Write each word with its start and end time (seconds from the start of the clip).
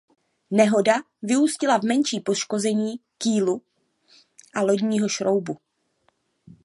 Nehoda 0.51 1.03
vyústila 1.23 1.77
v 1.77 1.83
menší 1.83 2.19
poškození 2.19 2.93
kýlu 3.17 3.61
a 4.55 4.61
lodního 4.61 5.09
šroubu. 5.09 5.57